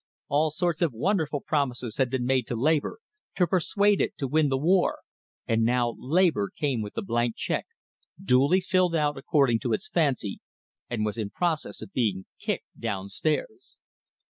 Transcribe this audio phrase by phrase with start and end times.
[0.29, 2.97] All sorts of wonderful promises had been made to labor,
[3.35, 5.01] to persuade it to win the war;
[5.47, 7.67] and now labor came with the blank check,
[8.19, 10.39] duly filled out according to its fancy
[10.89, 13.77] and was in process of being kicked downstairs.